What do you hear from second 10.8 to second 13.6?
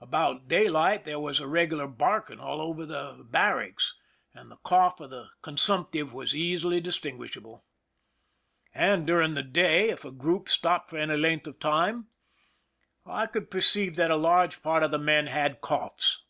for any length of time, I could